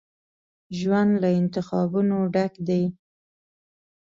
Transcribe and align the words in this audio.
ژوند 0.79 1.11
له 1.21 1.29
انتخابونو 1.39 2.17
ډک 2.33 2.53
دی. 2.67 2.83